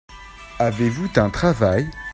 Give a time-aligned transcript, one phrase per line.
[0.57, 1.87] Avez-vous un travail?